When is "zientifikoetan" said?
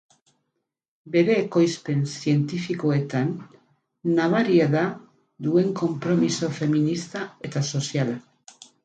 2.19-3.29